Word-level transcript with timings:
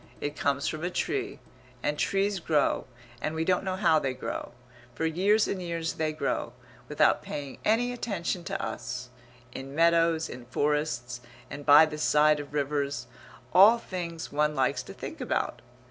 It 0.19 0.35
comes 0.35 0.67
from 0.67 0.83
a 0.83 0.89
tree; 0.89 1.37
and 1.83 1.95
trees 1.99 2.39
grow, 2.39 2.87
and 3.21 3.35
we 3.35 3.45
don't 3.45 3.63
know 3.63 3.75
how 3.75 3.99
they 3.99 4.15
grow. 4.15 4.51
For 4.95 5.05
years 5.05 5.47
and 5.47 5.61
years 5.61 5.93
they 5.93 6.11
grow, 6.11 6.53
without 6.89 7.21
paying 7.21 7.59
any 7.63 7.91
attention 7.93 8.43
to 8.45 8.59
us, 8.59 9.09
in 9.51 9.75
meadows, 9.75 10.27
in 10.27 10.45
forests, 10.45 11.21
and 11.51 11.67
by 11.67 11.85
the 11.85 11.99
side 11.99 12.39
of 12.39 12.51
rivers 12.51 13.05
all 13.53 13.77
things 13.77 14.31
one 14.31 14.55
likes 14.55 14.81
to 14.81 14.93
think 14.95 15.21
about. 15.21 15.61